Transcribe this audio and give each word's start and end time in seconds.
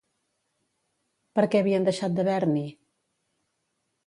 Per 1.39 1.45
què 1.51 1.61
havien 1.65 1.85
deixat 1.89 2.17
d'haver-n'hi? 2.21 2.65